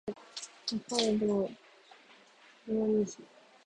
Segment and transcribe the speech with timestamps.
[0.65, 1.47] 北海道
[2.67, 3.17] 様似町